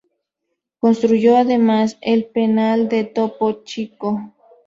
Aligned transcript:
Construyó 0.79 1.37
además 1.37 1.99
el 2.01 2.25
Penal 2.25 2.89
del 2.89 3.13
Topo 3.13 3.61
Chico. 3.63 4.33